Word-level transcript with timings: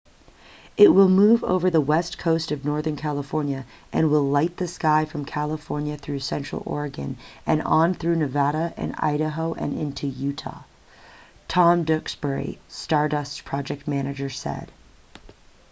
it 0.77 0.91
will 0.95 1.07
move 1.07 1.43
over 1.43 1.69
the 1.69 1.79
west 1.79 2.17
coast 2.17 2.51
of 2.51 2.65
northern 2.65 2.95
california 2.95 3.67
and 3.93 4.09
will 4.09 4.27
light 4.27 4.57
the 4.57 4.67
sky 4.67 5.05
from 5.05 5.23
california 5.23 5.95
through 5.95 6.17
central 6.19 6.63
oregon 6.65 7.15
and 7.45 7.61
on 7.61 7.93
through 7.93 8.15
nevada 8.15 8.73
and 8.77 8.95
idaho 8.97 9.53
and 9.53 9.77
into 9.77 10.07
utah 10.07 10.63
tom 11.47 11.83
duxbury 11.83 12.57
stardust's 12.67 13.41
project 13.41 13.87
manager 13.87 14.27
said 14.27 14.71